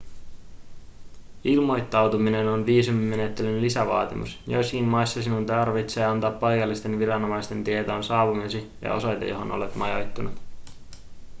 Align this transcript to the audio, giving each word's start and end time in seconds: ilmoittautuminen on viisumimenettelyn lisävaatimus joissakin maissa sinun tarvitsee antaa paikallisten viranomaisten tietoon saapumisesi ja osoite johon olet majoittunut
ilmoittautuminen 1.43 2.47
on 2.47 2.65
viisumimenettelyn 2.65 3.61
lisävaatimus 3.61 4.39
joissakin 4.47 4.83
maissa 4.85 5.23
sinun 5.23 5.45
tarvitsee 5.45 6.05
antaa 6.05 6.31
paikallisten 6.31 6.99
viranomaisten 6.99 7.63
tietoon 7.63 8.03
saapumisesi 8.03 8.71
ja 8.81 8.93
osoite 8.93 9.27
johon 9.29 9.51
olet 9.51 9.75
majoittunut 9.75 10.33